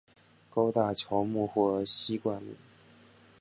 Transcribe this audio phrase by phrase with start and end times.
[0.49, 2.55] 高大乔木或稀灌木。